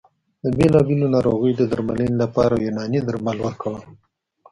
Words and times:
د 0.43 0.45
بېلابېلو 0.57 1.07
ناروغیو 1.15 1.57
د 1.59 1.63
درملنې 1.71 2.15
لپاره 2.21 2.53
یوناني 2.65 2.99
درمل 3.07 3.37
ورکول 3.45 3.75